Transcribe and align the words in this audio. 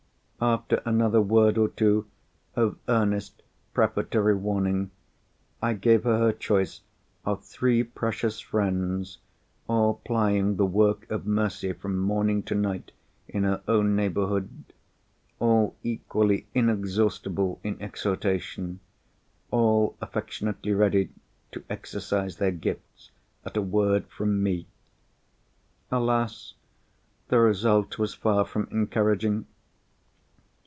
After 0.43 0.81
another 0.87 1.21
word 1.21 1.59
or 1.59 1.67
two 1.67 2.07
of 2.55 2.79
earnest 2.87 3.43
prefatory 3.75 4.33
warning, 4.33 4.89
I 5.61 5.73
gave 5.75 6.03
her 6.03 6.17
her 6.17 6.31
choice 6.33 6.81
of 7.23 7.43
three 7.45 7.83
precious 7.83 8.39
friends, 8.39 9.19
all 9.67 10.01
plying 10.03 10.55
the 10.55 10.65
work 10.65 11.05
of 11.11 11.27
mercy 11.27 11.73
from 11.73 11.95
morning 11.99 12.41
to 12.41 12.55
night 12.55 12.91
in 13.27 13.43
her 13.43 13.61
own 13.67 13.95
neighbourhood; 13.95 14.49
all 15.37 15.75
equally 15.83 16.47
inexhaustible 16.55 17.59
in 17.63 17.79
exhortation; 17.79 18.79
all 19.51 19.95
affectionately 20.01 20.71
ready 20.73 21.09
to 21.51 21.63
exercise 21.69 22.37
their 22.37 22.49
gifts 22.51 23.11
at 23.45 23.57
a 23.57 23.61
word 23.61 24.07
from 24.07 24.41
me. 24.41 24.65
Alas! 25.91 26.55
the 27.27 27.37
result 27.37 27.99
was 27.99 28.15
far 28.15 28.43
from 28.43 28.67
encouraging. 28.71 29.45